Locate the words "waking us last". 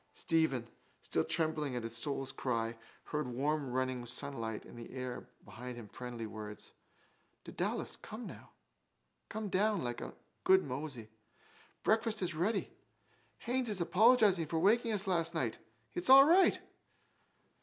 14.57-15.35